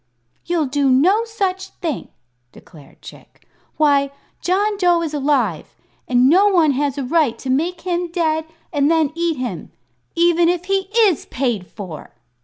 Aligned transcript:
"You'll 0.47 0.65
do 0.65 0.89
no 0.89 1.25
such 1.25 1.67
thing," 1.77 2.07
declared 2.51 3.03
Chick. 3.03 3.47
"Why, 3.77 4.09
John 4.41 4.75
Dough 4.79 5.03
is 5.03 5.13
alive, 5.13 5.75
and 6.07 6.27
no 6.27 6.47
one 6.47 6.71
has 6.71 6.97
a 6.97 7.03
right 7.03 7.37
to 7.37 7.51
make 7.51 7.81
him 7.81 8.09
dead 8.11 8.45
and 8.73 8.89
then 8.89 9.11
eat 9.13 9.37
him 9.37 9.71
even 10.15 10.49
if 10.49 10.65
he 10.65 10.89
is 10.97 11.27
paid 11.27 11.67
for!" 11.67 12.15